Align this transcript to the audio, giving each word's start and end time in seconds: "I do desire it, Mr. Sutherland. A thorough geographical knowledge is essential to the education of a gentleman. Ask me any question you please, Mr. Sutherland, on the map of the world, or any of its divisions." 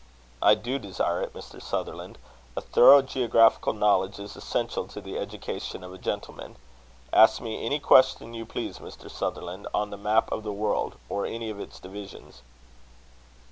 "I 0.41 0.55
do 0.55 0.79
desire 0.79 1.21
it, 1.21 1.35
Mr. 1.35 1.61
Sutherland. 1.61 2.17
A 2.57 2.61
thorough 2.61 3.03
geographical 3.03 3.71
knowledge 3.71 4.17
is 4.17 4.35
essential 4.35 4.87
to 4.87 4.99
the 4.99 5.19
education 5.19 5.83
of 5.83 5.93
a 5.93 5.99
gentleman. 5.99 6.55
Ask 7.13 7.39
me 7.39 7.63
any 7.63 7.77
question 7.79 8.33
you 8.33 8.47
please, 8.47 8.79
Mr. 8.79 9.11
Sutherland, 9.11 9.67
on 9.75 9.91
the 9.91 9.97
map 10.01 10.31
of 10.31 10.41
the 10.41 10.51
world, 10.53 10.95
or 11.07 11.27
any 11.27 11.51
of 11.51 11.59
its 11.59 11.79
divisions." 11.79 12.41